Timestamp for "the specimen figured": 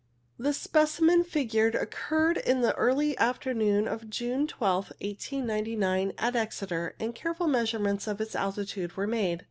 0.39-1.75